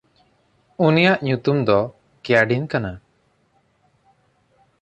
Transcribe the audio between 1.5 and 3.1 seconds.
ᱫᱚ ᱠᱮᱭᱟᱰᱭᱤᱱ ᱠᱟᱱᱟ᱾